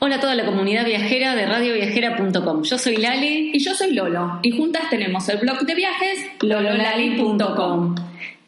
[0.00, 2.62] Hola a toda la comunidad viajera de radioviajera.com.
[2.62, 3.50] Yo soy Lali.
[3.52, 4.38] Y yo soy Lolo.
[4.42, 7.96] Y juntas tenemos el blog de viajes lololali.com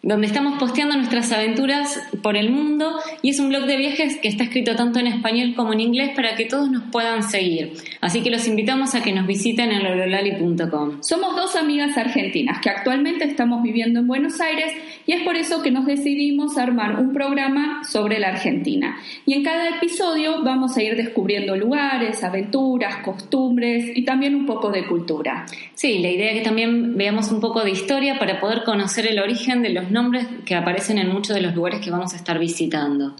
[0.02, 4.28] donde estamos posteando nuestras aventuras por el mundo y es un blog de viajes que
[4.28, 7.74] está escrito tanto en español como en inglés para que todos nos puedan seguir.
[8.00, 11.02] Así que los invitamos a que nos visiten en lololali.com.
[11.02, 14.72] Somos dos amigas argentinas que actualmente estamos viviendo en Buenos Aires
[15.06, 18.96] y es por eso que nos decidimos armar un programa sobre la Argentina.
[19.26, 24.70] Y en cada episodio vamos a ir descubriendo lugares, aventuras, costumbres y también un poco
[24.70, 25.44] de cultura.
[25.74, 29.18] Sí, la idea es que también veamos un poco de historia para poder conocer el
[29.18, 32.38] origen de los nombres que aparecen en muchos de los lugares que vamos a estar
[32.38, 33.16] visitando.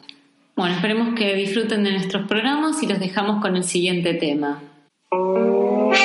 [0.56, 4.62] Bueno, esperemos que disfruten de nuestros programas y los dejamos con el siguiente tema.
[5.10, 5.96] Una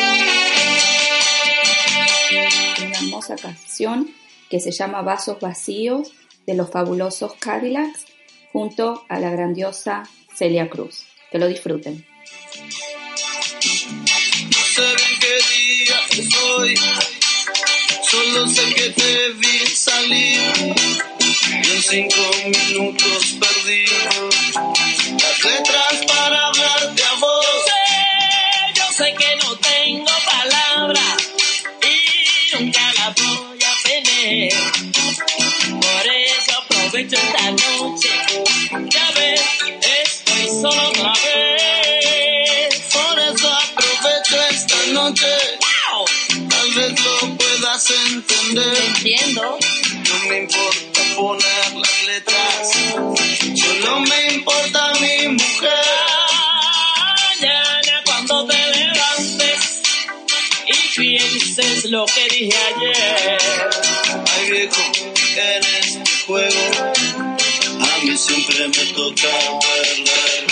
[3.02, 4.10] hermosa canción
[4.50, 6.14] que se llama Vasos Vacíos
[6.46, 8.06] de los fabulosos Cadillacs
[8.54, 11.06] junto a la grandiosa Celia Cruz.
[11.32, 12.06] Que lo disfruten.
[18.16, 20.40] Solo sé que te vi salir
[21.20, 23.86] y en cinco minutos perdí
[25.20, 27.46] las letras para hablarte a vos.
[27.46, 27.84] Yo sé,
[28.74, 31.30] yo sé que no tengo palabras
[31.84, 34.54] y nunca la voy a tener.
[35.82, 38.10] Por eso aprovecho esta noche.
[38.92, 39.42] Ya ves,
[40.02, 41.85] estoy solo otra vez.
[48.16, 48.78] Entender.
[48.88, 49.60] Entiendo.
[50.08, 52.72] No me importa poner las letras,
[53.56, 55.70] solo me importa mi mujer.
[57.00, 59.82] Mañana cuando te levantes
[60.68, 63.38] y pienses lo que dije ayer.
[64.38, 64.82] Ay viejo,
[65.36, 66.94] en este juego
[67.82, 70.46] a mí siempre me toca perder.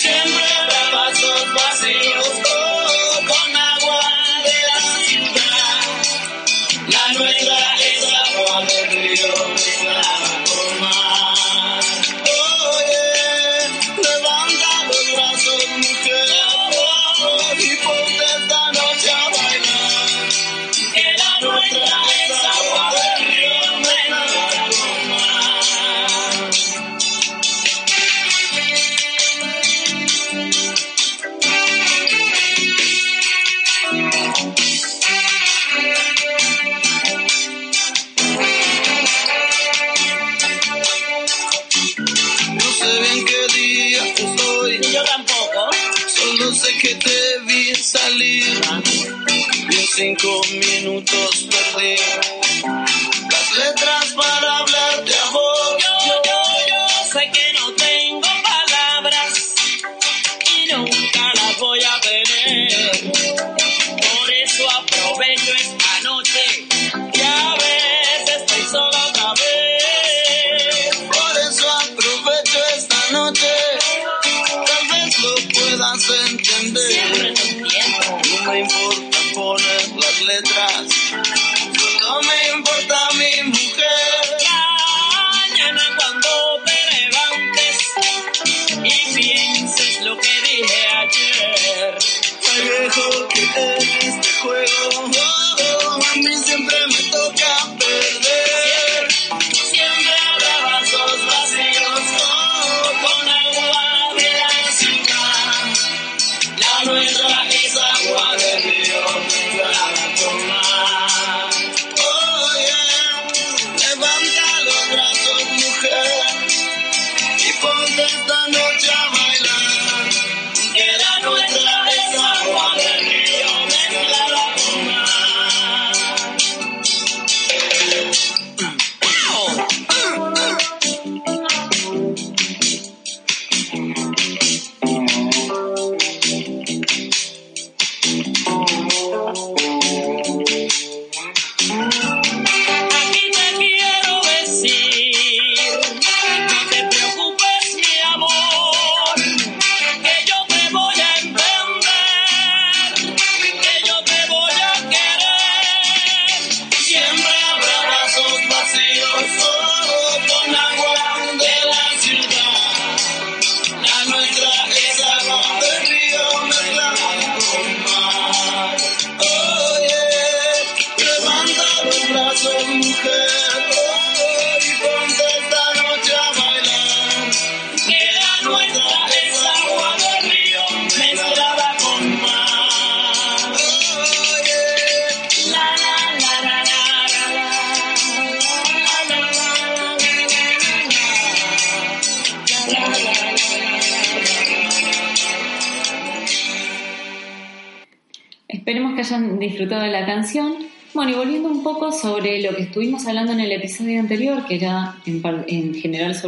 [0.00, 2.53] Siempre me vasos vacíos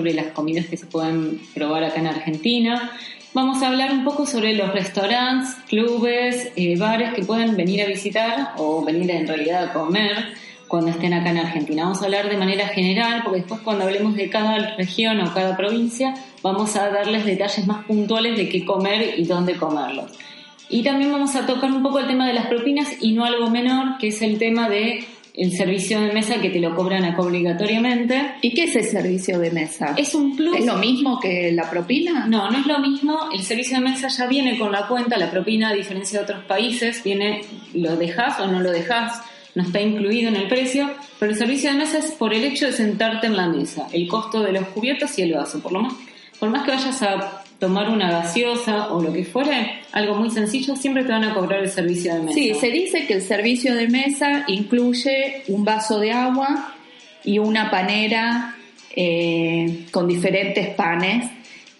[0.07, 2.93] sobre las comidas que se pueden probar acá en Argentina,
[3.35, 7.87] vamos a hablar un poco sobre los restaurantes, clubes, eh, bares que pueden venir a
[7.87, 10.35] visitar o venir en realidad a comer
[10.69, 11.83] cuando estén acá en Argentina.
[11.83, 15.57] Vamos a hablar de manera general, porque después cuando hablemos de cada región o cada
[15.57, 20.13] provincia, vamos a darles detalles más puntuales de qué comer y dónde comerlos.
[20.69, 23.51] Y también vamos a tocar un poco el tema de las propinas y no algo
[23.51, 25.05] menor, que es el tema de
[25.37, 28.37] el servicio de mesa que te lo cobran acá obligatoriamente.
[28.41, 29.95] ¿Y qué es el servicio de mesa?
[29.97, 30.57] Es un plus.
[30.57, 32.27] ¿Es lo mismo que la propina?
[32.27, 33.29] No, no es lo mismo.
[33.33, 36.45] El servicio de mesa ya viene con la cuenta, la propina, a diferencia de otros
[36.45, 37.43] países, viene,
[37.75, 39.21] lo dejas o no lo dejas,
[39.55, 42.67] no está incluido en el precio, pero el servicio de mesa es por el hecho
[42.67, 45.61] de sentarte en la mesa, el costo de los cubiertos y el vaso.
[45.61, 45.95] Por lo más,
[46.39, 50.77] por más que vayas a tomar una gaseosa o lo que fuere, algo muy sencillo,
[50.77, 52.35] siempre te van a cobrar el servicio de mesa.
[52.35, 56.75] Sí, se dice que el servicio de mesa incluye un vaso de agua
[57.25, 58.57] y una panera
[58.95, 61.31] eh, con diferentes panes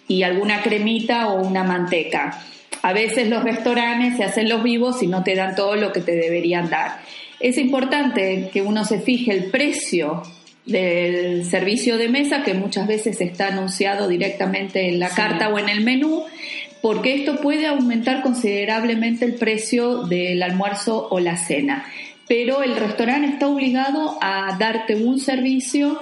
[0.07, 2.43] y alguna cremita o una manteca.
[2.81, 6.01] A veces los restaurantes se hacen los vivos y no te dan todo lo que
[6.01, 7.01] te deberían dar.
[7.39, 10.23] Es importante que uno se fije el precio
[10.67, 15.15] del servicio de mesa, que muchas veces está anunciado directamente en la Sí.
[15.15, 16.25] carta o en el menú,
[16.81, 21.85] porque esto puede aumentar considerablemente el precio del almuerzo o la cena.
[22.27, 25.99] Pero el restaurante está obligado a darte un servicio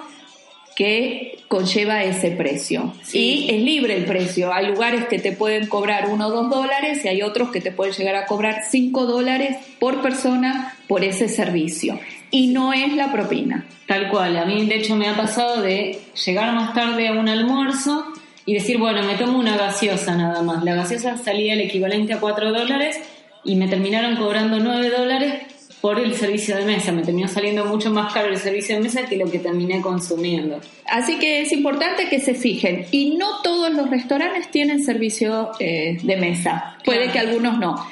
[0.76, 2.94] que conlleva ese precio.
[3.02, 3.46] Sí.
[3.48, 4.52] Y es libre el precio.
[4.54, 7.72] Hay lugares que te pueden cobrar uno o dos dólares y hay otros que te
[7.72, 11.98] pueden llegar a cobrar cinco dólares por persona por ese servicio.
[12.32, 13.66] Y no es la propina.
[13.88, 17.30] Tal cual, a mí de hecho me ha pasado de llegar más tarde a un
[17.30, 18.06] almuerzo
[18.46, 20.64] y decir, bueno, me tomo una gaseosa nada más.
[20.64, 23.00] La gaseosa salía el equivalente a 4 dólares
[23.44, 25.34] y me terminaron cobrando 9 dólares
[25.82, 26.92] por el servicio de mesa.
[26.92, 30.60] Me terminó saliendo mucho más caro el servicio de mesa que lo que terminé consumiendo.
[30.88, 32.86] Así que es importante que se fijen.
[32.92, 36.78] Y no todos los restaurantes tienen servicio eh, de mesa.
[36.84, 37.14] Puede Claro.
[37.14, 37.86] que algunos no.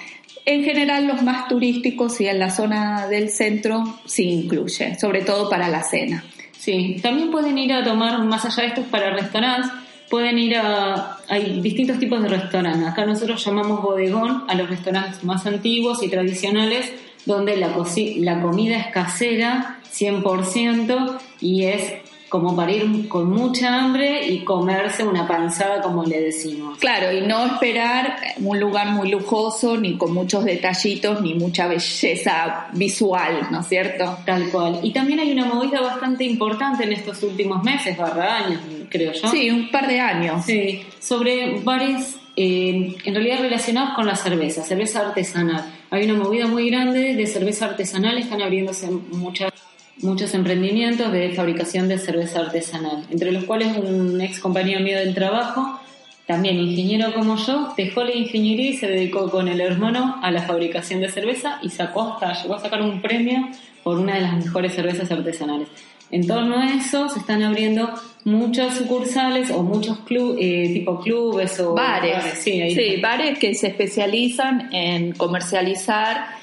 [0.46, 5.50] En general los más turísticos y en la zona del centro sí incluye, sobre todo
[5.50, 6.24] para la cena.
[6.58, 9.72] Sí, también pueden ir a tomar, más allá de esto, para restaurantes,
[10.10, 11.18] pueden ir a...
[11.28, 12.88] Hay distintos tipos de restaurantes.
[12.88, 16.92] Acá nosotros llamamos bodegón a los restaurantes más antiguos y tradicionales,
[17.26, 17.76] donde la,
[18.18, 21.94] la comida es casera, 100%, y es
[22.34, 26.80] como para ir con mucha hambre y comerse una panzada, como le decimos.
[26.80, 32.70] Claro, y no esperar un lugar muy lujoso, ni con muchos detallitos, ni mucha belleza
[32.74, 34.18] visual, ¿no es cierto?
[34.26, 34.80] Tal cual.
[34.82, 39.28] Y también hay una movida bastante importante en estos últimos meses, barra años, creo yo.
[39.28, 40.44] Sí, un par de años.
[40.44, 45.72] Sí, sobre bares eh, en realidad relacionados con la cerveza, cerveza artesanal.
[45.92, 49.54] Hay una movida muy grande de cerveza artesanal, están abriéndose muchas,
[50.02, 55.14] muchos emprendimientos de fabricación de cerveza artesanal, entre los cuales un ex compañero mío del
[55.14, 55.80] trabajo,
[56.26, 60.42] también ingeniero como yo, dejó la ingeniería y se dedicó con el hermano a la
[60.44, 63.50] fabricación de cerveza y sacó hasta, llegó a sacar un premio
[63.84, 65.68] por una de las mejores cervezas artesanales.
[66.12, 67.92] En torno a eso se están abriendo
[68.24, 72.24] muchos sucursales o muchos club, eh, tipo clubes o bares.
[72.36, 76.43] Sí, bares que se especializan en comercializar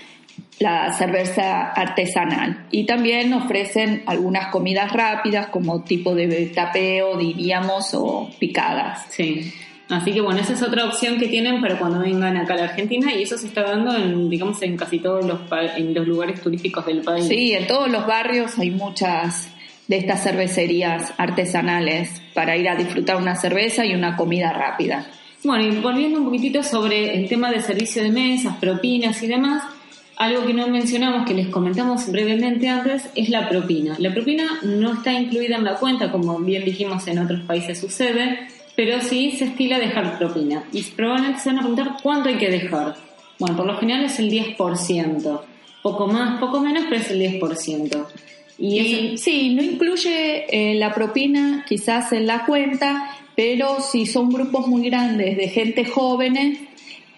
[0.60, 8.30] la cerveza artesanal y también ofrecen algunas comidas rápidas como tipo de tapeo, diríamos, o
[8.38, 9.06] picadas.
[9.08, 9.52] Sí.
[9.88, 12.64] Así que bueno, esa es otra opción que tienen para cuando vengan acá a la
[12.64, 15.40] Argentina y eso se está dando en, digamos, en casi todos los,
[15.76, 17.26] en los lugares turísticos del país.
[17.26, 19.50] Sí, en todos los barrios hay muchas
[19.88, 25.06] de estas cervecerías artesanales para ir a disfrutar una cerveza y una comida rápida.
[25.42, 29.64] Bueno, y volviendo un poquitito sobre el tema de servicio de mesas, propinas y demás,
[30.20, 33.96] algo que no mencionamos, que les comentamos brevemente antes, es la propina.
[33.98, 38.38] La propina no está incluida en la cuenta, como bien dijimos en otros países sucede,
[38.76, 40.64] pero sí se estila dejar propina.
[40.74, 42.96] Y probablemente se van a preguntar cuánto hay que dejar.
[43.38, 45.40] Bueno, por lo general es el 10%.
[45.82, 48.06] Poco más, poco menos, pero es el 10%.
[48.58, 54.28] Y, Y sí, no incluye eh, la propina quizás en la cuenta, pero si son
[54.28, 56.58] grupos muy grandes de gente jóvenes,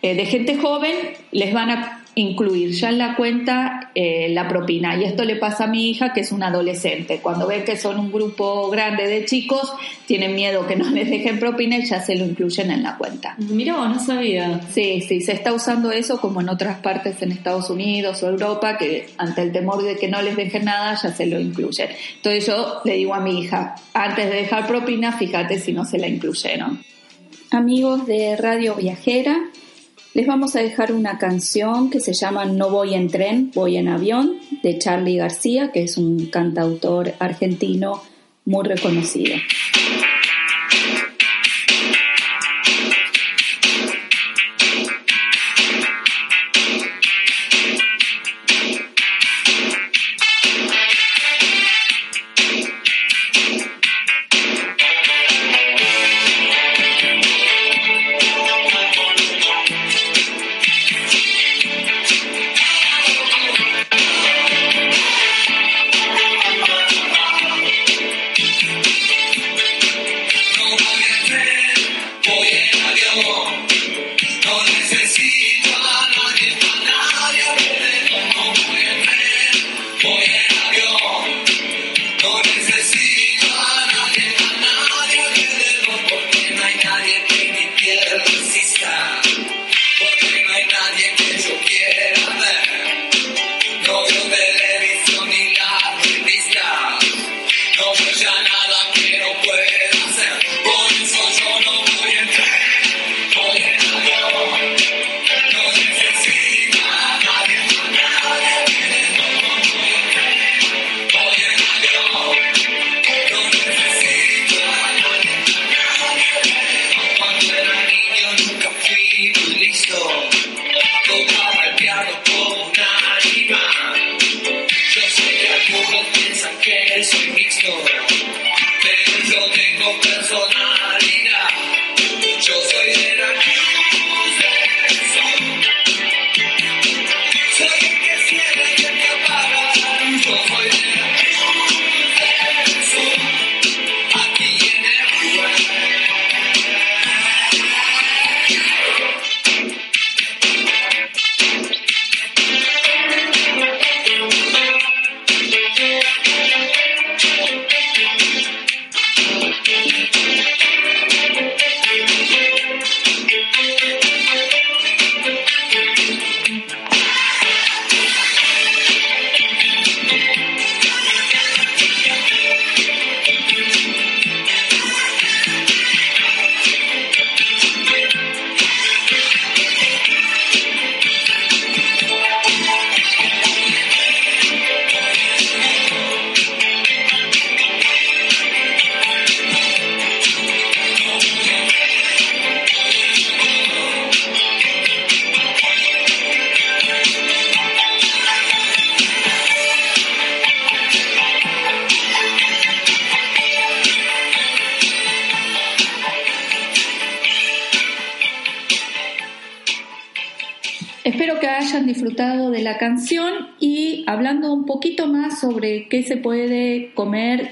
[0.03, 0.95] eh, de gente joven,
[1.33, 4.97] les van a incluir ya en la cuenta eh, la propina.
[4.97, 7.21] Y esto le pasa a mi hija, que es una adolescente.
[7.23, 9.73] Cuando ve que son un grupo grande de chicos,
[10.07, 13.35] tienen miedo que no les dejen propina y ya se lo incluyen en la cuenta.
[13.39, 14.61] Mira, no sabía.
[14.71, 18.77] Sí, sí, se está usando eso como en otras partes en Estados Unidos o Europa,
[18.77, 21.89] que ante el temor de que no les dejen nada ya se lo incluyen.
[22.17, 25.99] Entonces yo le digo a mi hija, antes de dejar propina, fíjate si no se
[25.99, 26.83] la incluyeron.
[27.51, 29.37] Amigos de Radio Viajera,
[30.15, 33.89] Les vamos a dejar una canción que se llama No voy en tren, voy en
[33.89, 38.03] avión, de Charlie García, que es un cantautor argentino
[38.45, 39.37] muy reconocido.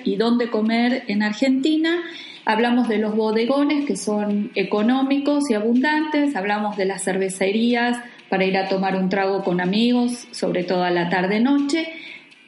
[0.04, 2.02] Y dónde comer en Argentina,
[2.44, 8.56] hablamos de los bodegones que son económicos y abundantes, hablamos de las cervecerías para ir
[8.56, 11.88] a tomar un trago con amigos, sobre todo a la tarde-noche.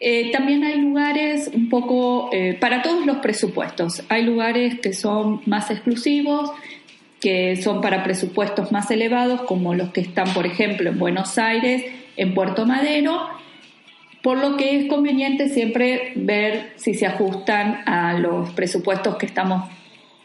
[0.01, 4.03] Eh, también hay lugares un poco eh, para todos los presupuestos.
[4.09, 6.51] Hay lugares que son más exclusivos,
[7.21, 11.85] que son para presupuestos más elevados, como los que están, por ejemplo, en Buenos Aires,
[12.17, 13.29] en Puerto Madero,
[14.23, 19.69] por lo que es conveniente siempre ver si se ajustan a los presupuestos que estamos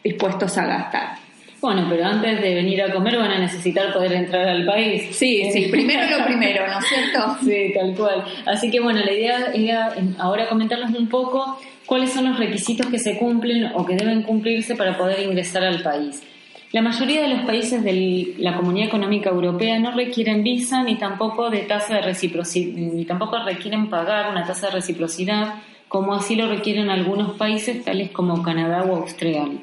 [0.02, 1.28] dispuestos a gastar.
[1.60, 5.08] Bueno, pero antes de venir a comer van a necesitar poder entrar al país.
[5.16, 7.36] Sí, sí, primero lo primero, ¿no es cierto?
[7.44, 8.24] Sí, tal cual.
[8.46, 13.00] Así que bueno, la idea era ahora comentarles un poco cuáles son los requisitos que
[13.00, 16.22] se cumplen o que deben cumplirse para poder ingresar al país.
[16.70, 21.48] La mayoría de los países de la Comunidad Económica Europea no requieren visa ni tampoco
[21.48, 25.54] de tasa de reciprocidad, ni tampoco requieren pagar una tasa de reciprocidad,
[25.88, 28.96] como así lo requieren algunos países tales como Canadá o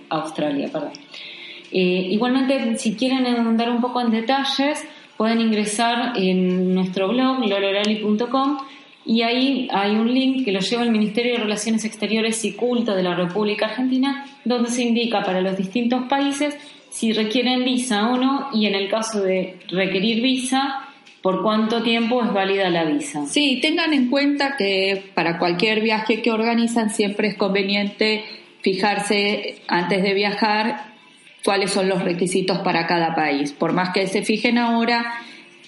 [0.10, 0.72] Australia.
[1.72, 4.84] Eh, igualmente, si quieren andar un poco en detalles,
[5.16, 8.58] pueden ingresar en nuestro blog lolorali.com
[9.06, 12.96] y ahí hay un link que lo lleva al Ministerio de Relaciones Exteriores y Culto
[12.96, 16.58] de la República Argentina, donde se indica para los distintos países
[16.96, 20.88] si requieren visa o no y en el caso de requerir visa,
[21.22, 23.26] por cuánto tiempo es válida la visa.
[23.26, 28.24] Sí, tengan en cuenta que para cualquier viaje que organizan siempre es conveniente
[28.62, 30.94] fijarse antes de viajar
[31.44, 33.52] cuáles son los requisitos para cada país.
[33.52, 35.16] Por más que se fijen ahora,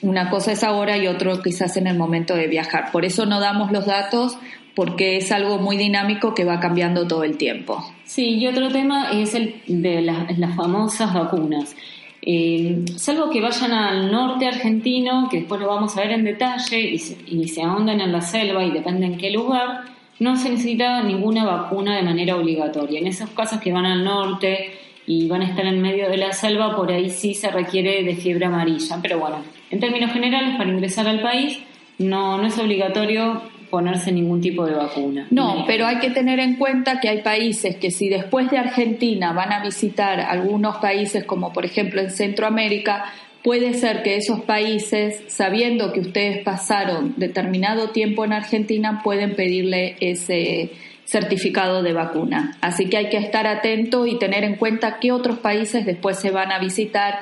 [0.02, 2.90] una cosa es ahora y otro quizás en el momento de viajar.
[2.94, 4.38] Por eso no damos los datos
[4.78, 7.84] porque es algo muy dinámico que va cambiando todo el tiempo.
[8.06, 11.76] Sí, y otro tema es el de las famosas vacunas.
[12.22, 16.80] Eh, salvo que vayan al norte argentino, que después lo vamos a ver en detalle,
[16.80, 19.86] y se, y se ahonden en la selva y depende en qué lugar,
[20.20, 23.00] no se necesita ninguna vacuna de manera obligatoria.
[23.00, 24.74] En esos casos que van al norte
[25.08, 28.16] y van a estar en medio de la selva, por ahí sí se requiere de
[28.16, 29.00] fiebre amarilla.
[29.02, 29.38] Pero bueno,
[29.72, 31.62] en términos generales, para ingresar al país
[31.98, 35.28] no, no es obligatorio ponerse ningún tipo de vacuna.
[35.30, 39.34] No, pero hay que tener en cuenta que hay países que si después de Argentina
[39.34, 43.06] van a visitar algunos países como por ejemplo en Centroamérica,
[43.44, 49.96] puede ser que esos países, sabiendo que ustedes pasaron determinado tiempo en Argentina, pueden pedirle
[50.00, 50.72] ese
[51.06, 52.58] certificado de vacuna.
[52.60, 56.32] Así que hay que estar atento y tener en cuenta qué otros países después se
[56.32, 57.20] van a visitar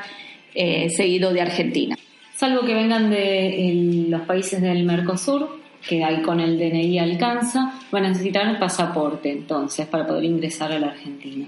[0.55, 1.95] eh, seguido de Argentina.
[2.35, 8.05] Salvo que vengan de los países del Mercosur, que ahí con el DNI alcanza, van
[8.05, 11.47] a necesitar el pasaporte entonces para poder ingresar a la Argentina.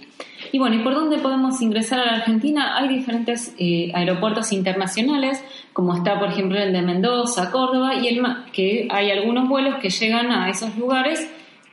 [0.51, 2.77] Y bueno, ¿y por dónde podemos ingresar a la Argentina?
[2.77, 8.23] Hay diferentes eh, aeropuertos internacionales, como está por ejemplo el de Mendoza, Córdoba, y el,
[8.53, 11.29] que hay algunos vuelos que llegan a esos lugares,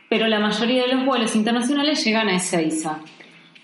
[0.09, 2.99] pero la mayoría de los vuelos internacionales llegan a Ezeiza.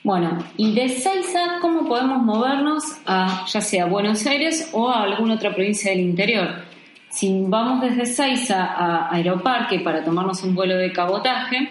[0.04, 5.36] Bueno, y de Ezeiza, ¿cómo podemos movernos a ya sea Buenos Aires o a alguna
[5.36, 6.71] otra provincia del interior?
[7.12, 11.70] Si vamos desde Seiza a Aeroparque para tomarnos un vuelo de cabotaje,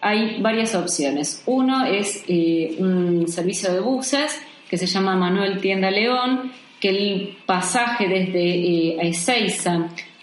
[0.00, 1.42] hay varias opciones.
[1.46, 7.36] Uno es eh, un servicio de buses que se llama Manuel Tienda León, que el
[7.46, 9.12] pasaje desde eh,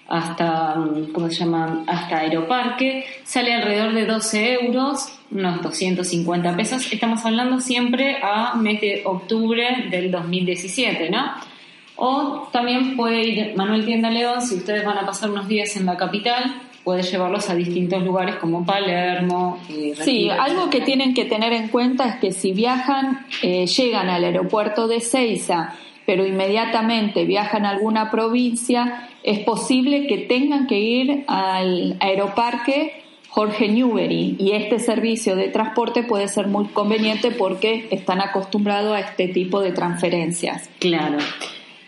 [0.07, 0.75] hasta,
[1.13, 1.83] ¿cómo se llama?
[1.87, 6.91] hasta Aeroparque sale alrededor de 12 euros, unos 250 pesos.
[6.91, 11.52] Estamos hablando siempre a mes de octubre del 2017, ¿no?
[11.95, 15.85] O también puede ir Manuel Tienda León, si ustedes van a pasar unos días en
[15.85, 19.59] la capital, puede llevarlos a distintos lugares como Palermo.
[19.69, 24.09] Eh, sí, algo que tienen que tener en cuenta es que si viajan, eh, llegan
[24.09, 25.75] al aeropuerto de Ceiza,
[26.05, 33.67] pero inmediatamente viajan a alguna provincia, es posible que tengan que ir al aeroparque Jorge
[33.67, 39.27] Newbery y este servicio de transporte puede ser muy conveniente porque están acostumbrados a este
[39.27, 40.69] tipo de transferencias.
[40.79, 41.17] Claro.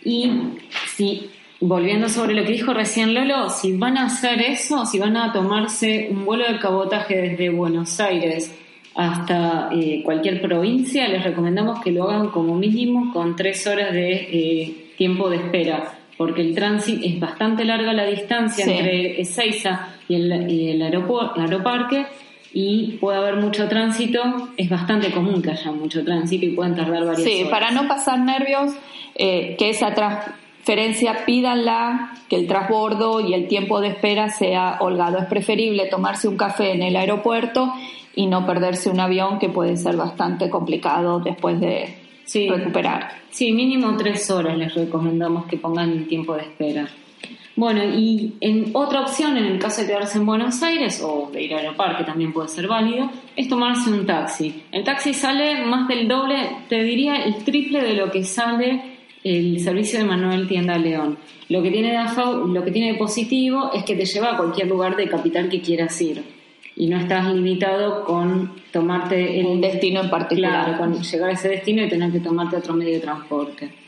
[0.05, 0.31] Y
[0.95, 5.17] si, volviendo sobre lo que dijo recién Lolo, si van a hacer eso, si van
[5.17, 8.55] a tomarse un vuelo de cabotaje desde Buenos Aires
[8.93, 14.13] hasta eh, cualquier provincia, les recomendamos que lo hagan como mínimo con tres horas de
[14.13, 20.15] eh, tiempo de espera, porque el tránsito es bastante larga la distancia entre Ezeiza y
[20.15, 22.05] el, y el aeroparque
[22.57, 24.21] y puede haber mucho tránsito,
[24.55, 27.23] es bastante común que haya mucho tránsito y pueden tardar varias horas.
[27.25, 28.71] Sí, para no pasar nervios,
[29.13, 35.17] eh, que esa transferencia pídanla, que el transbordo y el tiempo de espera sea holgado.
[35.17, 37.73] Es preferible tomarse un café en el aeropuerto
[38.15, 41.97] y no perderse un avión que puede ser bastante complicado después de
[42.33, 43.15] recuperar.
[43.31, 46.87] Sí, mínimo tres horas les recomendamos que pongan el tiempo de espera.
[47.57, 51.41] Bueno, y en otra opción, en el caso de quedarse en Buenos Aires o de
[51.43, 54.63] ir al aeroparque también puede ser válido, es tomarse un taxi.
[54.73, 56.35] El taxi sale más del doble,
[56.67, 61.17] te diría el triple de lo que sale el servicio de Manuel Tienda León.
[61.47, 61.99] Lo que tiene de,
[62.47, 65.61] lo que tiene de positivo es que te lleva a cualquier lugar de capital que
[65.61, 66.23] quieras ir
[66.75, 71.33] y no estás limitado con tomarte el, un destino en particular, claro, con llegar a
[71.33, 73.84] ese destino y tener que tomarte otro medio de transporte.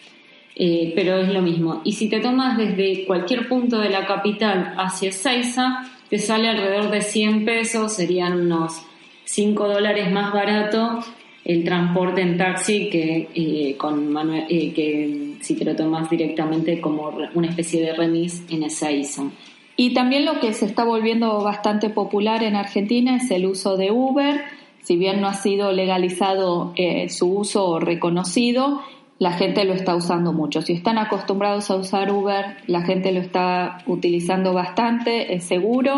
[0.59, 1.81] Eh, pero es lo mismo.
[1.83, 6.89] Y si te tomas desde cualquier punto de la capital hacia Seiza, te sale alrededor
[6.89, 8.81] de 100 pesos, serían unos
[9.25, 10.99] 5 dólares más barato
[11.45, 14.17] el transporte en taxi que eh, con
[14.49, 19.29] eh, que si te lo tomas directamente como una especie de remis en Ezeiza.
[19.75, 23.91] Y también lo que se está volviendo bastante popular en Argentina es el uso de
[23.91, 24.41] Uber.
[24.81, 26.73] Si bien no ha sido legalizado
[27.09, 28.81] su uso o reconocido,
[29.19, 30.61] la gente lo está usando mucho.
[30.61, 35.95] Si están acostumbrados a usar Uber, la gente lo está utilizando bastante, es seguro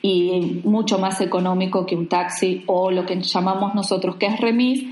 [0.00, 4.84] y mucho más económico que un taxi o lo que llamamos nosotros que es remis,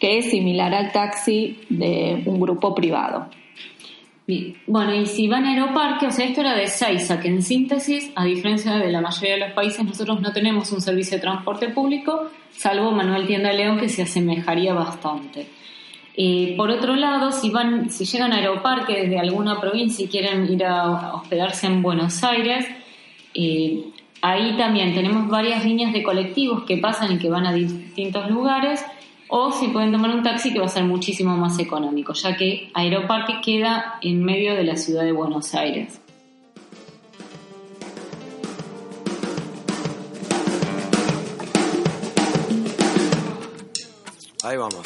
[0.00, 3.28] que es similar al taxi de un grupo privado.
[4.66, 8.12] Bueno, y si van a Aeroparque, o sea, esto era de Seiza, que en síntesis,
[8.14, 11.70] a diferencia de la mayoría de los países, nosotros no tenemos un servicio de transporte
[11.70, 15.46] público, salvo Manuel Tienda León, que se asemejaría bastante.
[16.20, 20.52] Eh, por otro lado, si van, si llegan a Aeroparque desde alguna provincia y quieren
[20.52, 22.66] ir a hospedarse en Buenos Aires,
[23.34, 23.84] eh,
[24.20, 28.84] ahí también tenemos varias líneas de colectivos que pasan y que van a distintos lugares,
[29.28, 32.72] o si pueden tomar un taxi que va a ser muchísimo más económico, ya que
[32.74, 36.00] Aeroparque queda en medio de la ciudad de Buenos Aires.
[44.42, 44.82] Ahí vamos.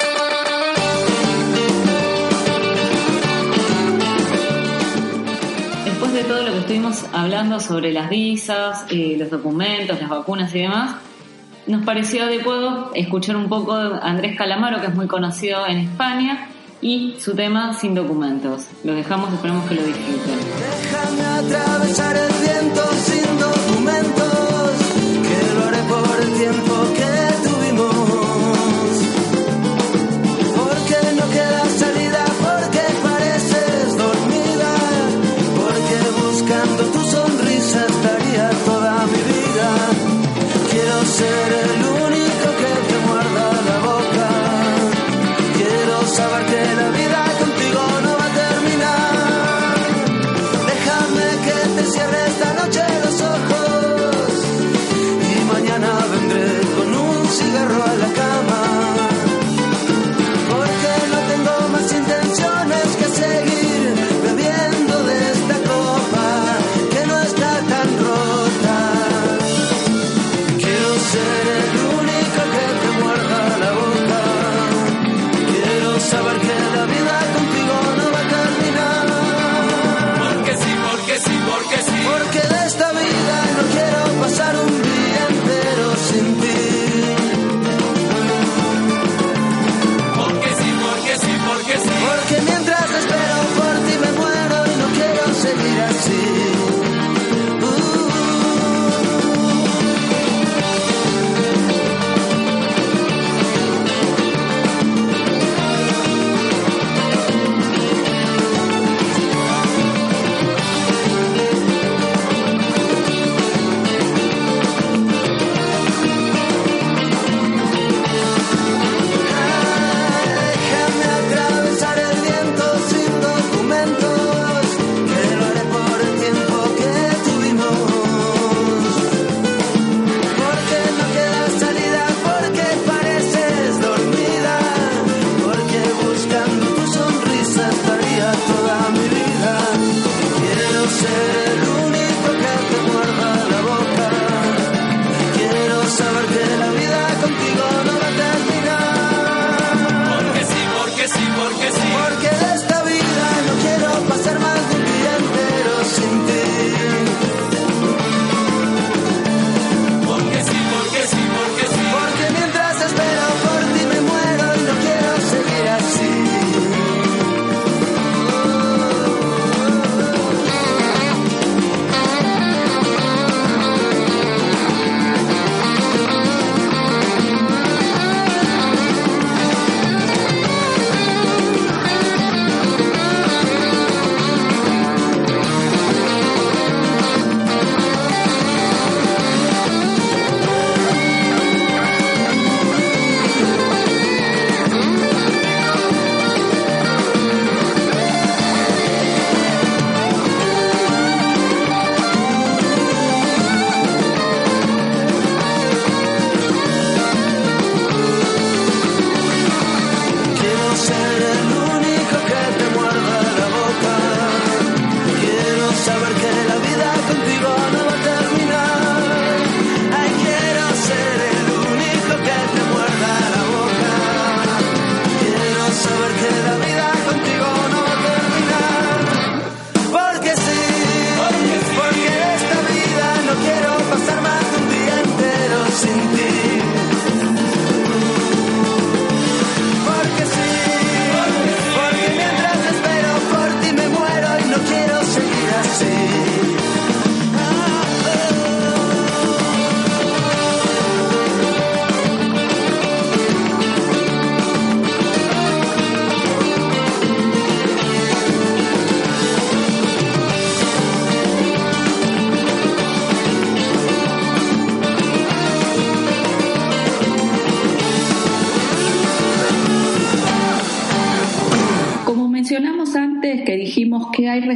[6.63, 10.95] estuvimos hablando sobre las visas, eh, los documentos, las vacunas y demás,
[11.67, 16.47] nos pareció adecuado escuchar un poco a Andrés Calamaro, que es muy conocido en España,
[16.81, 18.67] y su tema Sin documentos.
[18.85, 20.39] Lo dejamos, esperamos que lo disfruten.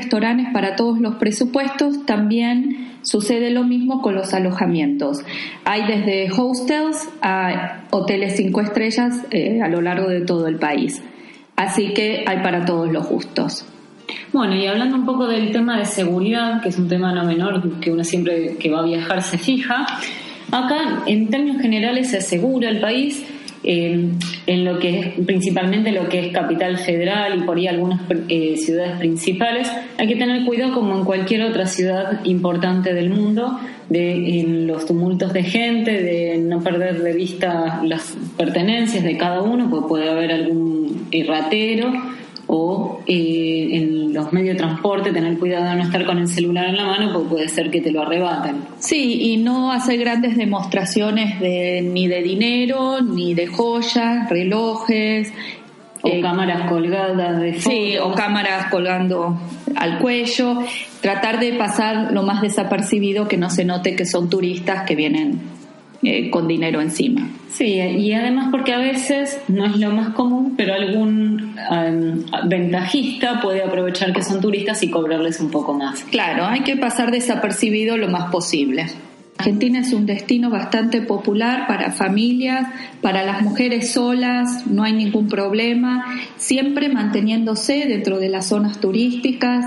[0.07, 5.19] restaurantes para todos los presupuestos, también sucede lo mismo con los alojamientos.
[5.65, 11.03] Hay desde hostels a hoteles cinco estrellas eh, a lo largo de todo el país.
[11.57, 13.65] Así que hay para todos los gustos.
[14.31, 17.79] Bueno, y hablando un poco del tema de seguridad, que es un tema no menor
[17.81, 19.85] que uno siempre que va a viajar se fija,
[20.53, 23.25] acá en términos generales se asegura el país
[23.63, 24.09] eh,
[24.45, 28.55] en lo que es principalmente lo que es capital federal y por ahí algunas eh,
[28.57, 34.45] ciudades principales, hay que tener cuidado como en cualquier otra ciudad importante del mundo de
[34.67, 39.87] los tumultos de gente, de no perder de vista las pertenencias de cada uno, porque
[39.87, 41.91] puede haber algún ratero
[42.47, 46.67] o eh, en los medios de transporte tener cuidado de no estar con el celular
[46.67, 48.55] en la mano porque puede ser que te lo arrebaten.
[48.79, 55.33] Sí, y no hacer grandes demostraciones de, ni de dinero, ni de joyas, relojes.
[56.03, 59.38] O eh, cámaras colgadas de Sí, o cámaras colgando
[59.75, 60.60] al cuello.
[61.01, 65.56] Tratar de pasar lo más desapercibido que no se note que son turistas que vienen
[66.03, 67.27] eh, con dinero encima.
[67.51, 73.41] Sí, y además porque a veces no es lo más común, pero algún em, ventajista
[73.41, 76.03] puede aprovechar que son turistas y cobrarles un poco más.
[76.03, 78.86] Claro, hay que pasar desapercibido lo más posible.
[79.38, 82.67] Argentina es un destino bastante popular para familias,
[83.01, 86.05] para las mujeres solas, no hay ningún problema,
[86.38, 89.65] siempre manteniéndose dentro de las zonas turísticas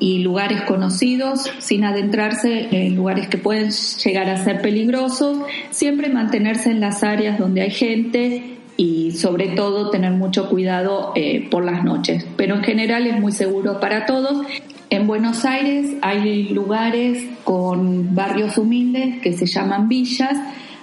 [0.00, 5.38] y lugares conocidos sin adentrarse en lugares que pueden llegar a ser peligrosos,
[5.70, 11.46] siempre mantenerse en las áreas donde hay gente y sobre todo tener mucho cuidado eh,
[11.50, 12.26] por las noches.
[12.36, 14.46] Pero en general es muy seguro para todos.
[14.88, 20.36] En Buenos Aires hay lugares con barrios humildes que se llaman villas.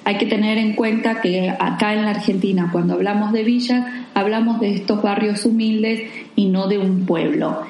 [0.05, 4.59] Hay que tener en cuenta que acá en la Argentina, cuando hablamos de villas, hablamos
[4.59, 6.03] de estos barrios humildes
[6.35, 7.63] y no de un pueblo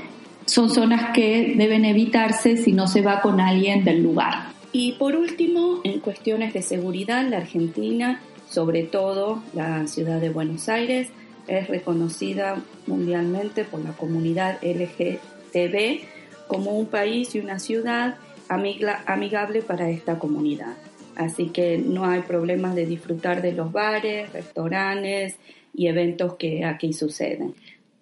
[0.48, 4.48] son zonas que deben evitarse si no se va con alguien del lugar.
[4.72, 10.70] Y por último, en cuestiones de seguridad, la Argentina, sobre todo la ciudad de Buenos
[10.70, 11.10] Aires,
[11.48, 16.02] es reconocida mundialmente por la comunidad LGTB
[16.48, 18.16] como un país y una ciudad
[18.50, 20.76] amigable para esta comunidad.
[21.16, 25.36] Así que no hay problemas de disfrutar de los bares, restaurantes
[25.74, 27.56] y eventos que aquí suceden.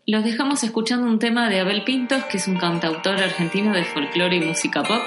[0.08, 4.36] Los dejamos escuchando un tema de Abel Pintos, que es un cantautor argentino de folclore
[4.36, 5.02] y música pop,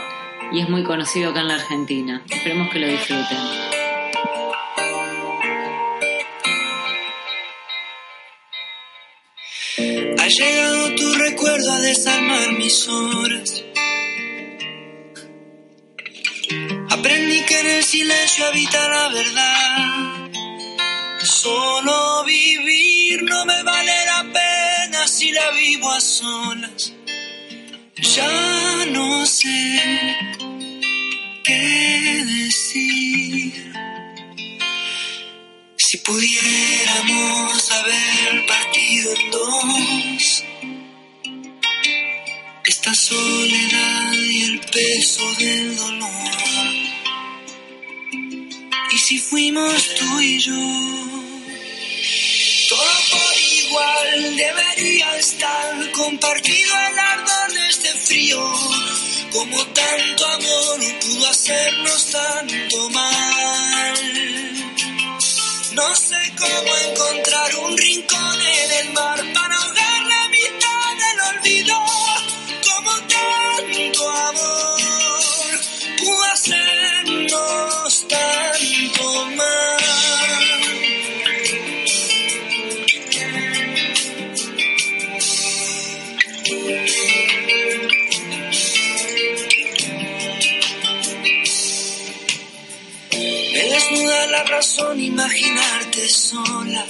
[0.50, 2.24] y es muy conocido acá en la Argentina.
[2.28, 3.38] Esperemos que lo disfruten.
[10.18, 13.64] Ha llegado tu recuerdo a desarmar mis horas.
[16.90, 20.30] Aprendí que en el silencio habita la verdad.
[21.22, 23.77] Solo vivir no me vale
[25.68, 26.92] vivo a solas.
[28.14, 29.60] Ya no sé
[31.44, 31.64] qué
[32.36, 33.52] decir.
[35.76, 40.44] Si pudiéramos haber partido en dos,
[42.64, 46.74] esta soledad y el peso del dolor.
[48.94, 50.64] Y si fuimos tú y yo,
[52.70, 55.57] todo por igual debería estar
[56.20, 58.52] compartido el ardor de este frío.
[59.32, 63.94] Como tanto amor pudo hacernos tanto mal.
[65.72, 67.87] No sé cómo encontrar un rincón
[95.28, 96.86] imaginarte sola.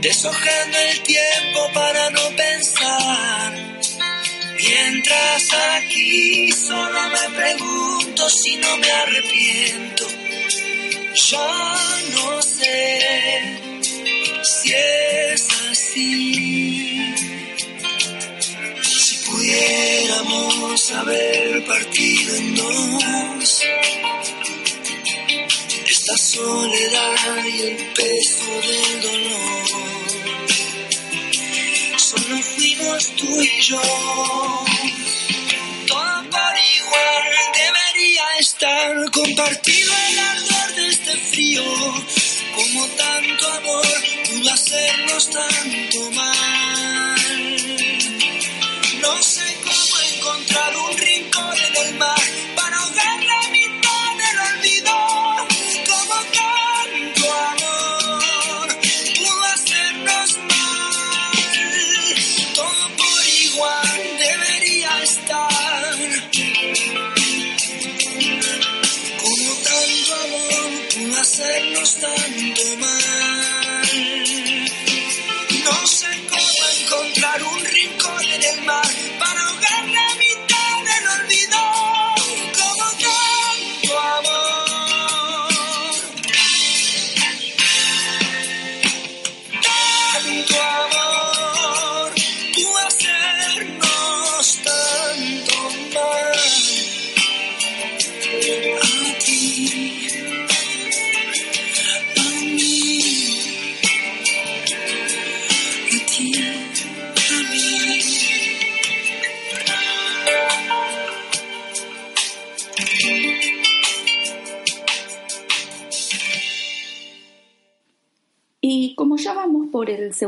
[0.00, 3.80] Deshojando el tiempo para no pensar.
[4.58, 10.06] Mientras aquí solo me pregunto si no me arrepiento.
[11.30, 11.76] Ya
[12.14, 13.00] no sé
[14.42, 17.14] si es así.
[18.82, 23.55] Si pudiéramos haber partido en dos
[26.36, 29.66] soledad y el peso del dolor.
[31.96, 33.80] Solo fuimos tú y yo.
[35.86, 37.24] Todo por igual
[37.62, 41.64] debería estar compartido el ardor de este frío.
[42.54, 43.86] Como tanto amor
[44.28, 46.35] pudo hacernos tanto mal.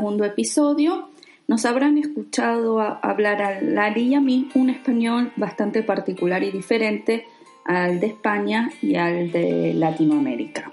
[0.09, 1.11] Segundo episodio,
[1.49, 7.27] nos habrán escuchado hablar a Lali y a mí un español bastante particular y diferente
[7.66, 10.73] al de España y al de Latinoamérica.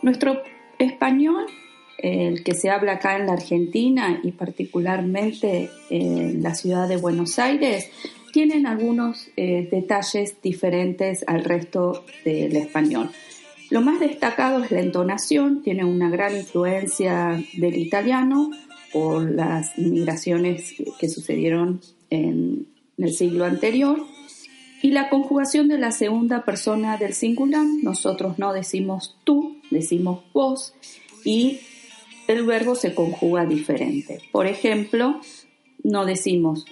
[0.00, 0.40] Nuestro
[0.78, 1.44] español,
[1.98, 7.38] el que se habla acá en la Argentina y particularmente en la ciudad de Buenos
[7.38, 7.90] Aires,
[8.32, 13.10] tienen algunos eh, detalles diferentes al resto del español.
[13.72, 18.50] Lo más destacado es la entonación, tiene una gran influencia del italiano
[18.92, 21.80] por las inmigraciones que sucedieron
[22.10, 22.66] en
[22.98, 24.04] el siglo anterior.
[24.82, 30.74] Y la conjugación de la segunda persona del singular, nosotros no decimos tú, decimos vos,
[31.24, 31.60] y
[32.28, 34.20] el verbo se conjuga diferente.
[34.32, 35.18] Por ejemplo,
[35.82, 36.66] no decimos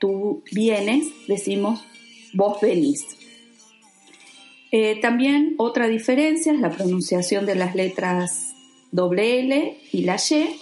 [0.00, 1.84] tú vienes, decimos
[2.34, 3.19] vos venís.
[4.72, 8.54] Eh, también otra diferencia es la pronunciación de las letras
[8.92, 10.60] doble L y la Y,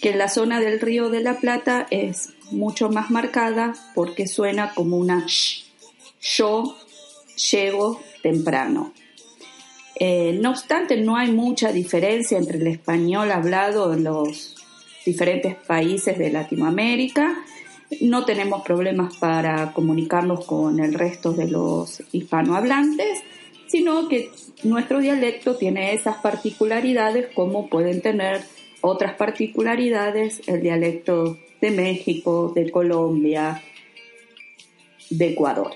[0.00, 4.72] que en la zona del río de la Plata es mucho más marcada porque suena
[4.74, 5.64] como una sh.
[6.20, 6.76] Yo
[7.50, 8.92] llego temprano.
[9.98, 14.54] Eh, no obstante, no hay mucha diferencia entre el español hablado en los
[15.04, 17.36] diferentes países de Latinoamérica
[18.00, 23.20] no tenemos problemas para comunicarnos con el resto de los hispanohablantes,
[23.66, 24.30] sino que
[24.64, 28.42] nuestro dialecto tiene esas particularidades como pueden tener
[28.80, 33.62] otras particularidades el dialecto de México, de Colombia,
[35.10, 35.72] de Ecuador.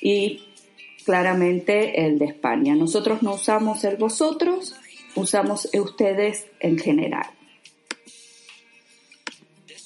[0.00, 0.42] Y
[1.04, 2.74] claramente el de España.
[2.74, 4.74] Nosotros no usamos el vosotros,
[5.14, 7.26] usamos ustedes en general.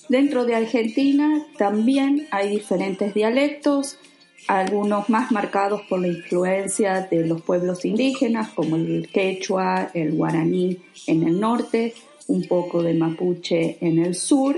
[0.08, 3.98] Dentro de Argentina también hay diferentes dialectos,
[4.46, 10.78] algunos más marcados por la influencia de los pueblos indígenas, como el quechua, el guaraní
[11.08, 11.94] en el norte,
[12.28, 14.56] un poco de mapuche en el sur.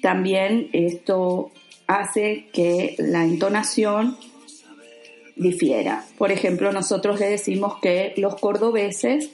[0.00, 1.50] También esto
[1.88, 4.16] hace que la entonación
[5.34, 6.04] difiera.
[6.16, 9.30] Por ejemplo, nosotros le decimos que los cordobeses,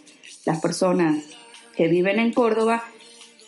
[0.46, 1.24] las personas
[1.77, 2.85] que viven en Córdoba,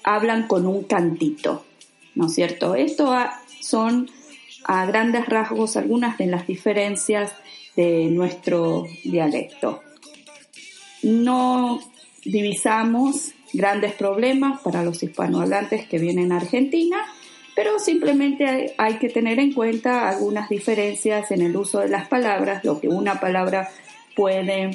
[0.07, 1.67] hablan con un cantito,
[2.15, 2.77] ¿no es cierto?
[2.77, 3.13] Esto
[3.61, 4.09] son
[4.65, 7.33] a grandes rasgos algunas de las diferencias
[7.75, 9.83] de nuestro dialecto.
[11.03, 11.81] No
[12.25, 16.99] divisamos grandes problemas para los hispanohablantes que vienen a Argentina,
[17.57, 22.65] pero simplemente hay, que tener en cuenta algunas diferencias en el uso de las palabras,
[22.65, 23.71] lo que una palabra
[24.15, 24.71] puede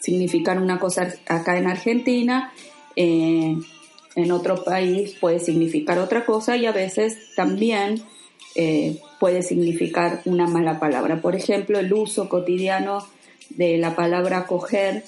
[0.00, 2.52] significar una cosa acá en Argentina,
[2.96, 3.56] eh,
[4.18, 8.02] en otro país puede significar otra cosa y a veces también
[8.54, 11.20] eh, puede significar una mala palabra.
[11.20, 13.06] Por ejemplo, el uso cotidiano
[13.50, 15.04] de la palabra coger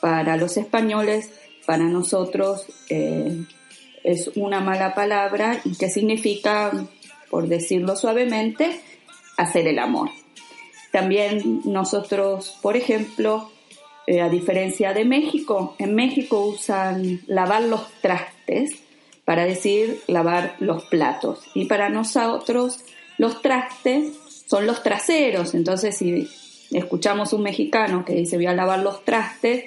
[0.00, 1.30] para los españoles,
[1.66, 3.44] para nosotros eh,
[4.02, 6.72] es una mala palabra y que significa,
[7.30, 8.80] por decirlo suavemente,
[9.36, 10.10] hacer el amor.
[10.90, 13.50] También nosotros, por ejemplo,
[14.06, 18.72] eh, a diferencia de México, en México usan lavar los trastes
[19.24, 21.40] para decir lavar los platos.
[21.54, 22.80] Y para nosotros
[23.16, 24.12] los trastes
[24.46, 25.54] son los traseros.
[25.54, 26.28] Entonces si
[26.70, 29.64] escuchamos un mexicano que dice voy a lavar los trastes,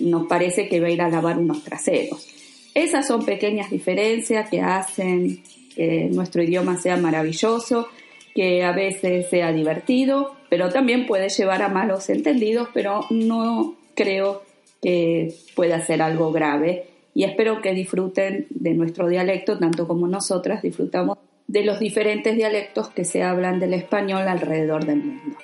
[0.00, 2.26] nos parece que va a ir a lavar unos traseros.
[2.74, 5.42] Esas son pequeñas diferencias que hacen
[5.76, 7.88] que nuestro idioma sea maravilloso,
[8.34, 14.44] que a veces sea divertido pero también puede llevar a malos entendidos, pero no creo
[14.80, 20.62] que pueda ser algo grave y espero que disfruten de nuestro dialecto tanto como nosotras
[20.62, 21.18] disfrutamos
[21.48, 25.36] de los diferentes dialectos que se hablan del español alrededor del mundo.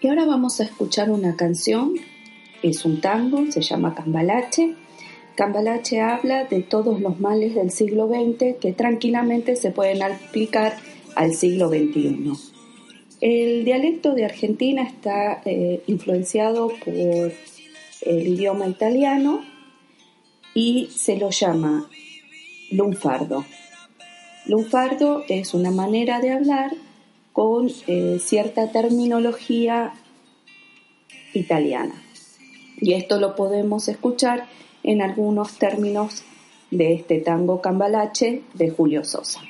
[0.00, 1.94] Y ahora vamos a escuchar una canción,
[2.62, 4.76] es un tango, se llama Cambalache.
[5.34, 10.74] Cambalache habla de todos los males del siglo XX que tranquilamente se pueden aplicar
[11.14, 12.32] al siglo XXI.
[13.20, 19.44] El dialecto de Argentina está eh, influenciado por el idioma italiano
[20.54, 21.88] y se lo llama
[22.70, 23.44] lunfardo.
[24.46, 26.72] Lunfardo es una manera de hablar
[27.32, 29.94] con eh, cierta terminología
[31.32, 31.94] italiana.
[32.80, 34.46] Y esto lo podemos escuchar
[34.82, 36.22] en algunos términos
[36.70, 39.40] de este tango cambalache de Julio Sosa.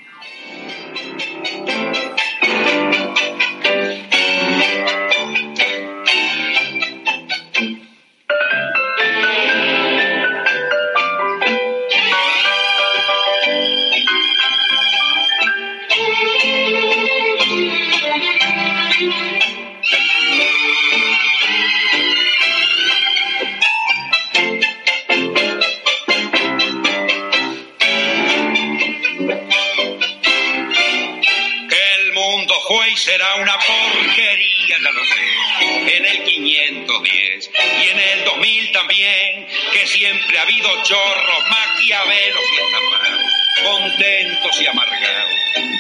[36.44, 43.32] 510 y en el 2000 también, que siempre ha habido chorros, maquiavelos y estafados,
[43.62, 45.30] contentos y amargados,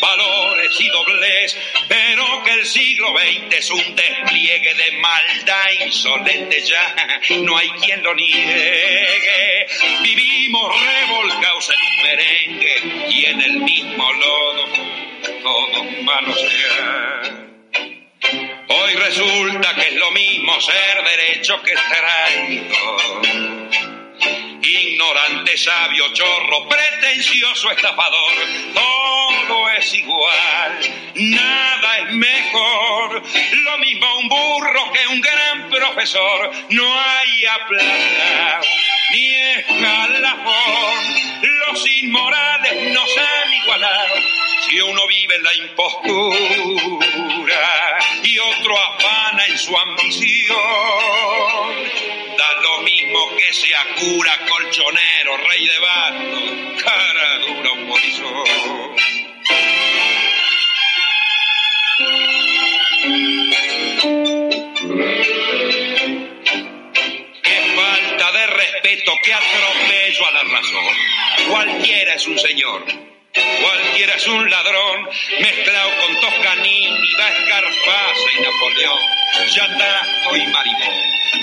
[0.00, 1.56] valores y dobles,
[1.88, 8.02] pero que el siglo XX es un despliegue de maldad insolente ya, no hay quien
[8.02, 9.66] lo niegue.
[10.02, 14.68] Vivimos revolcados en un merengue y en el mismo lodo,
[15.42, 17.33] todo malo sea.
[18.84, 23.22] Hoy resulta que es lo mismo ser derecho que traidor.
[24.60, 28.34] Ignorante, sabio, chorro, pretencioso, estafador,
[28.74, 30.78] todo es igual,
[31.14, 33.22] nada es mejor.
[33.52, 38.64] Lo mismo un burro que un gran profesor, no hay aplazado
[39.12, 41.04] ni escalafón.
[41.42, 44.43] Los inmorales nos han igualado.
[44.64, 46.00] Si uno vive en la impostura
[48.22, 50.56] y otro afana en su ambición,
[52.38, 58.96] da lo mismo que sea cura, colchonero, rey de bastos, cara dura un polizón.
[67.42, 70.96] Qué falta de respeto, qué atropello a la razón.
[71.50, 75.08] Cualquiera es un señor, cualquiera es un ladrón,
[75.40, 79.00] mezclado con Toscanini, da Escarpasa y Napoleón,
[79.54, 80.94] Yataco y Marimón,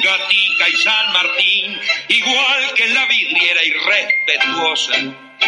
[0.04, 4.94] Gatica y San Martín, igual que en la vidriera irrespetuosa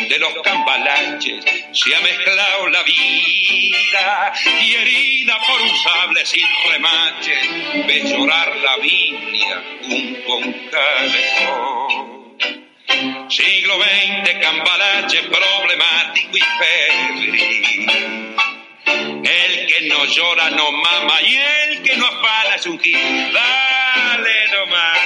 [0.09, 7.35] de los cambalaches se ha mezclado la vida y herida por un sable sin remache
[7.87, 12.12] ve llorar la Biblia un concalejón.
[13.29, 18.35] Siglo XX, cambalache problemático y febril.
[18.85, 23.33] El que no llora no mama y el que no afana es un gil.
[23.33, 24.99] Dale nomás,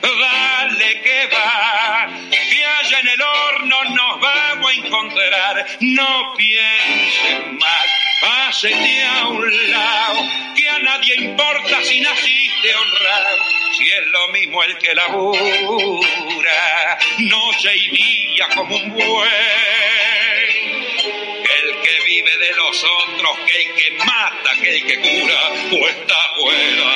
[0.00, 5.66] dale que va, que allá en el horno nos vamos a encontrar.
[5.80, 7.86] No pienses más,
[8.20, 10.20] pásete a un lado,
[10.56, 13.57] que a nadie importa si naciste honrado.
[13.78, 15.38] Si es lo mismo el que labura,
[17.20, 19.04] noche y día como un buey
[21.44, 25.88] el que vive de los otros, que el que mata, que el que cura, o
[25.88, 26.90] está fuera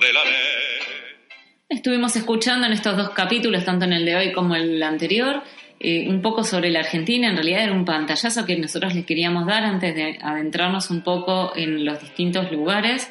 [0.00, 1.24] de la ley.
[1.68, 5.42] Estuvimos escuchando en estos dos capítulos, tanto en el de hoy como el anterior,
[5.80, 7.26] eh, un poco sobre la Argentina.
[7.28, 11.56] En realidad era un pantallazo que nosotros les queríamos dar antes de adentrarnos un poco
[11.56, 13.10] en los distintos lugares,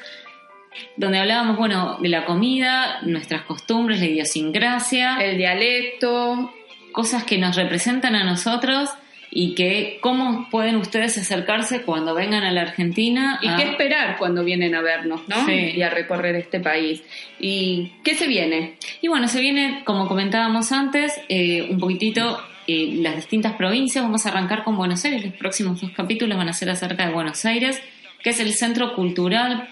[0.97, 6.53] donde hablábamos, bueno, de la comida, nuestras costumbres, la idiosincrasia, El dialecto,
[6.91, 8.89] cosas que nos representan a nosotros
[9.35, 13.39] y que cómo pueden ustedes acercarse cuando vengan a la Argentina.
[13.41, 15.45] y qué esperar cuando vienen a vernos, ¿no?
[15.45, 15.71] Sí.
[15.75, 17.03] Y a recorrer este país.
[17.39, 18.75] ¿Y qué se viene?
[19.01, 24.03] Y bueno, se viene, como comentábamos antes, eh, un poquitito eh, las distintas provincias.
[24.03, 25.25] Vamos a arrancar con Buenos Aires.
[25.25, 27.81] Los próximos dos capítulos van a ser acerca de Buenos Aires,
[28.21, 29.67] que es el centro cultural,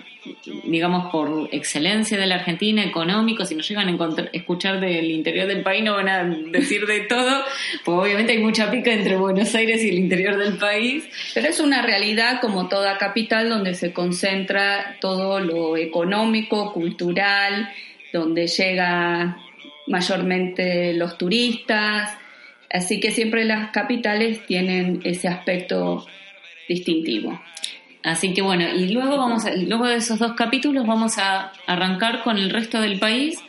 [0.65, 3.45] digamos, por excelencia de la Argentina, económico.
[3.45, 7.43] Si nos llegan a escuchar del interior del país, no van a decir de todo,
[7.83, 11.05] pues obviamente hay mucha pica entre Buenos Aires y el interior del país.
[11.33, 17.69] Pero es una realidad como toda capital donde se concentra todo lo económico, cultural,
[18.13, 19.37] donde llega
[19.87, 22.15] mayormente los turistas.
[22.69, 26.05] Así que siempre las capitales tienen ese aspecto
[26.69, 27.41] distintivo.
[28.03, 32.23] Así que bueno, y luego vamos a- luego de esos dos capítulos vamos a arrancar
[32.23, 33.39] con el resto del país,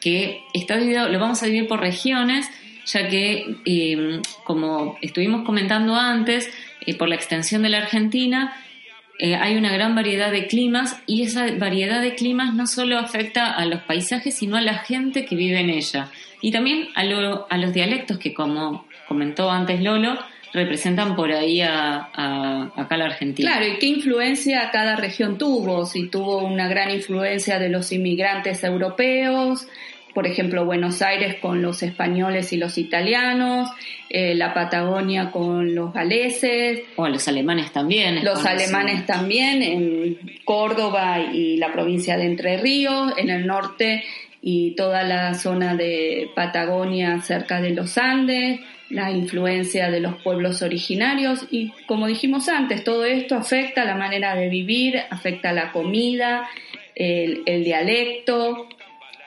[0.00, 2.48] que está dividido, lo vamos a dividir por regiones,
[2.86, 6.48] ya que eh, como estuvimos comentando antes,
[6.86, 8.54] eh, por la extensión de la Argentina,
[9.18, 13.50] eh, hay una gran variedad de climas y esa variedad de climas no solo afecta
[13.50, 16.10] a los paisajes, sino a la gente que vive en ella.
[16.42, 20.16] Y también a, lo- a los dialectos que, como comentó antes Lolo,
[20.56, 23.52] representan por ahí a, a- acá la Argentina.
[23.52, 25.86] Claro, ¿y qué influencia cada región tuvo?
[25.86, 29.68] Si tuvo una gran influencia de los inmigrantes europeos,
[30.14, 33.68] por ejemplo, Buenos Aires con los españoles y los italianos,
[34.08, 38.24] eh, la Patagonia con los galeses, O los alemanes también.
[38.24, 44.04] los alemanes también en Córdoba y la provincia de Entre Ríos, en el norte
[44.40, 48.60] y toda la zona de Patagonia cerca de los Andes,
[48.90, 51.46] la influencia de los pueblos originarios.
[51.50, 56.48] Y como dijimos antes, todo esto afecta la manera de vivir, afecta la comida,
[56.94, 58.68] el, dialecto,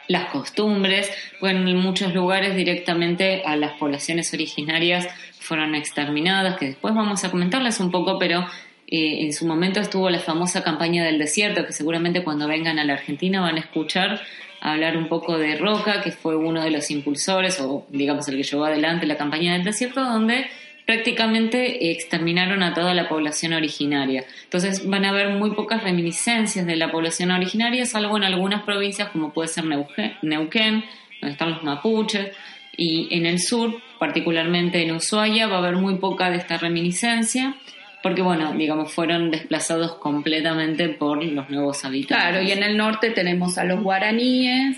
[0.07, 5.07] Las costumbres, bueno, en muchos lugares directamente a las poblaciones originarias
[5.39, 8.45] fueron exterminadas, que después vamos a comentarles un poco, pero
[8.91, 12.83] Eh, en su momento estuvo la famosa campaña del desierto, que seguramente cuando vengan a
[12.83, 14.19] la Argentina van a escuchar
[14.61, 18.43] hablar un poco de Roca, que fue uno de los impulsores, o digamos el que
[18.43, 20.47] llevó adelante la campaña del desierto, donde
[20.85, 24.25] prácticamente exterminaron a toda la población originaria.
[24.43, 29.09] Entonces van a haber muy pocas reminiscencias de la población originaria, salvo en algunas provincias
[29.09, 30.83] como puede ser Neuquén,
[31.21, 32.35] donde están los mapuches,
[32.75, 37.55] y en el sur, particularmente en Ushuaia, va a haber muy poca de esta reminiscencia
[38.01, 42.17] porque bueno, digamos, fueron desplazados completamente por los nuevos habitantes.
[42.17, 44.77] Claro, y en el norte tenemos a los guaraníes,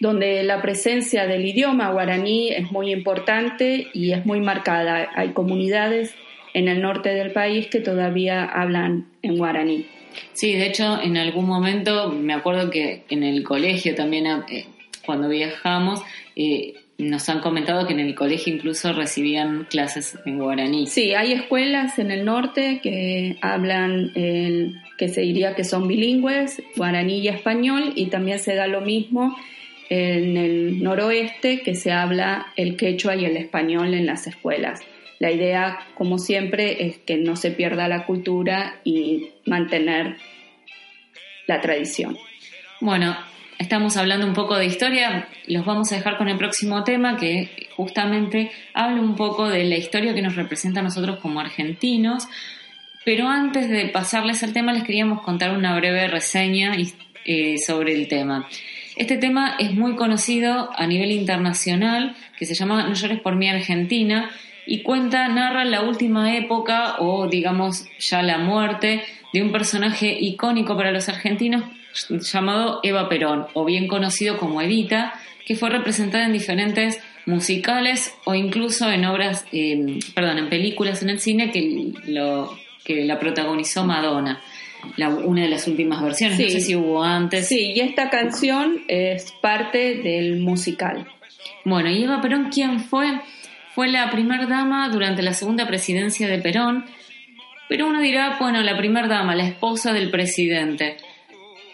[0.00, 5.08] donde la presencia del idioma guaraní es muy importante y es muy marcada.
[5.14, 6.14] Hay comunidades
[6.54, 9.86] en el norte del país que todavía hablan en guaraní.
[10.32, 14.66] Sí, de hecho, en algún momento me acuerdo que en el colegio también, eh,
[15.04, 16.02] cuando viajamos,
[16.34, 20.86] eh, nos han comentado que en el colegio incluso recibían clases en guaraní.
[20.86, 26.62] Sí, hay escuelas en el norte que hablan, el, que se diría que son bilingües,
[26.74, 29.36] guaraní y español, y también se da lo mismo
[29.90, 34.80] en el noroeste, que se habla el quechua y el español en las escuelas.
[35.18, 40.16] La idea, como siempre, es que no se pierda la cultura y mantener
[41.46, 42.18] la tradición.
[42.80, 43.16] Bueno,
[43.58, 47.68] estamos hablando un poco de historia, los vamos a dejar con el próximo tema que
[47.76, 52.28] justamente habla un poco de la historia que nos representa a nosotros como argentinos.
[53.04, 56.76] Pero antes de pasarles al tema, les queríamos contar una breve reseña
[57.24, 58.48] eh, sobre el tema.
[58.96, 63.48] Este tema es muy conocido a nivel internacional, que se llama No llores por mí
[63.48, 64.30] Argentina,
[64.66, 70.76] y cuenta, narra la última época o digamos ya la muerte de un personaje icónico
[70.76, 71.62] para los argentinos
[72.08, 75.14] llamado Eva Perón, o bien conocido como Evita,
[75.46, 81.10] que fue representada en diferentes musicales o incluso en obras, eh, perdón, en películas en
[81.10, 84.40] el cine que, lo, que la protagonizó Madonna.
[85.24, 87.48] una de las últimas versiones, no sé si hubo antes.
[87.48, 91.06] Sí, y esta canción es parte del musical.
[91.64, 93.20] Bueno, y Eva Perón, ¿quién fue?
[93.74, 96.86] Fue la primera dama durante la segunda presidencia de Perón,
[97.68, 100.96] pero uno dirá, bueno, la primera dama, la esposa del presidente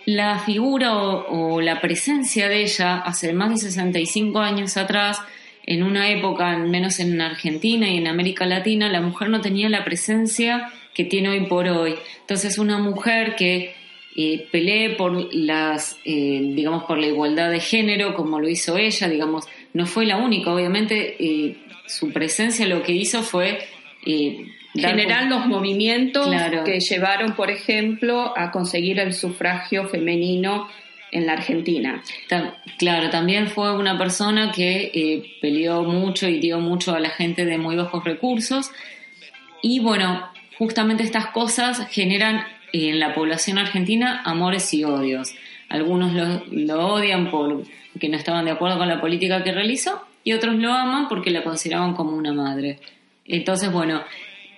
[0.07, 5.20] la figura o, la presencia de ella hace más de 65 años atrás,
[5.64, 9.68] en una época, al menos en Argentina y en América Latina, la mujer no tenía
[9.68, 11.94] la presencia que tiene hoy por hoy.
[12.20, 13.74] Entonces, una mujer que
[14.16, 19.09] eh, pelee por las, eh, digamos, por la igualdad de género, como lo hizo ella,
[19.09, 23.61] digamos, no fue la única, obviamente, eh, su presencia lo que hizo fue
[24.74, 26.28] generar los movimientos
[26.64, 30.68] que llevaron, por ejemplo, a conseguir el sufragio femenino
[31.10, 32.02] en la Argentina.
[32.78, 37.44] claro, también fue una persona que eh, peleó mucho y dio mucho a la gente
[37.44, 38.70] de muy bajos recursos.
[39.60, 45.34] Y bueno, justamente estas cosas generan en la población argentina amores y odios.
[45.68, 50.32] Algunos lo, lo odian porque no estaban de acuerdo con la política que realizó y
[50.32, 52.78] otros lo aman porque la consideraban como una madre.
[53.26, 54.02] Entonces, bueno,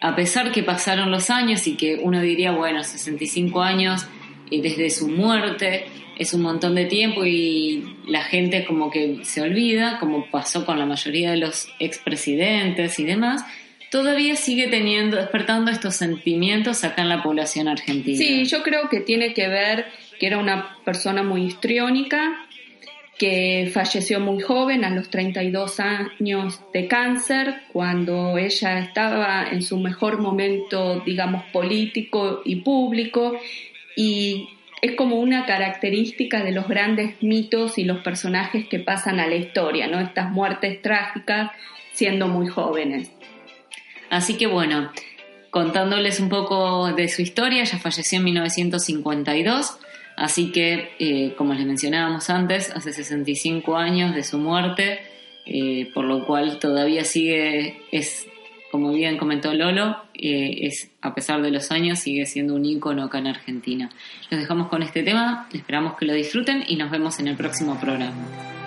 [0.01, 4.07] a pesar que pasaron los años y que uno diría, bueno, 65 años
[4.51, 5.87] y desde su muerte
[6.17, 10.79] es un montón de tiempo y la gente como que se olvida, como pasó con
[10.79, 13.45] la mayoría de los expresidentes y demás,
[13.91, 18.19] todavía sigue teniendo, despertando estos sentimientos acá en la población argentina.
[18.19, 19.87] Sí, yo creo que tiene que ver
[20.19, 22.44] que era una persona muy histriónica,
[23.19, 29.79] que falleció muy joven, a los 32 años de cáncer, cuando ella estaba en su
[29.79, 33.39] mejor momento, digamos, político y público,
[33.97, 34.49] y
[34.83, 39.37] es como una característica de los grandes mitos y los personajes que pasan a la
[39.37, 40.01] historia, ¿no?
[40.01, 41.53] Estas muertes trágicas
[41.93, 43.11] siendo muy jóvenes.
[44.11, 44.91] Así que bueno,
[45.51, 49.79] contándoles un poco de su historia, ella falleció en 1952
[50.17, 55.01] Así que, eh, como les mencionábamos antes, hace 65 años de su muerte,
[55.47, 58.27] eh, por lo cual todavía sigue, es,
[58.71, 63.05] como bien comentó Lolo, eh, es, a pesar de los años, sigue siendo un ícono
[63.05, 63.91] acá en Argentina.
[64.31, 67.79] Los dejamos con este tema, esperamos que lo disfruten y nos vemos en el próximo
[67.81, 68.64] programa.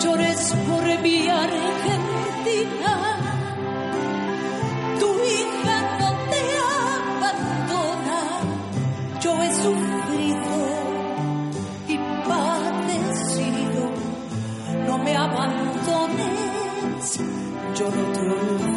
[0.00, 2.92] llores por mi Argentina.
[4.98, 6.42] Tu hija no te
[7.18, 8.20] abandona.
[9.20, 10.56] Yo he sufrido
[11.88, 11.96] y
[12.28, 13.82] padecido.
[14.86, 17.04] No me abandones,
[17.78, 18.69] yo no te.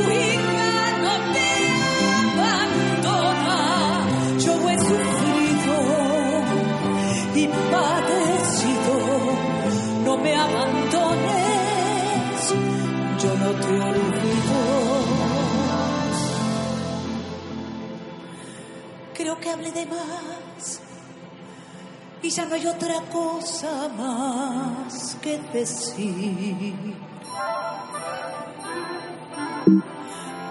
[0.00, 1.50] No te
[2.40, 3.58] abandona,
[4.38, 5.76] yo he sufrido
[7.34, 8.96] y padecido.
[10.04, 11.34] No me abandones,
[13.22, 14.60] yo no te olvido.
[19.14, 20.80] Creo que hablé de más
[22.22, 26.96] y ya no hay otra cosa más que decir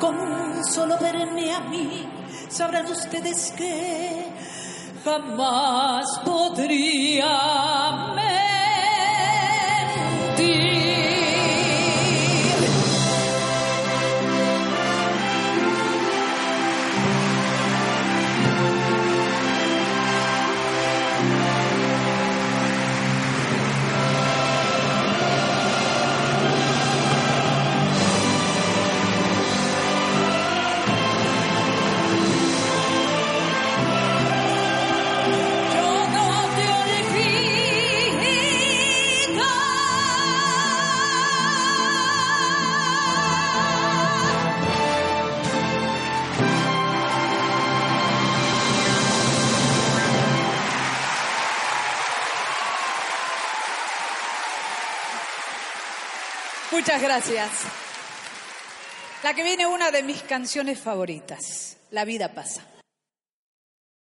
[0.10, 2.08] con solo verme a mí,
[2.50, 4.26] sabrán ustedes que
[5.04, 7.28] jamás podría
[10.38, 10.79] mentir.
[56.90, 57.52] Muchas gracias.
[59.22, 62.64] La que viene una de mis canciones favoritas, La vida pasa.